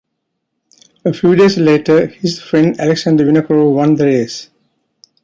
A 1.05 1.13
few 1.13 1.35
days 1.35 1.59
later, 1.59 2.07
his 2.07 2.41
friend 2.41 2.75
Alexander 2.79 3.23
Vinokourov 3.23 3.71
won 3.75 3.93
the 3.93 4.05
race. 4.05 4.49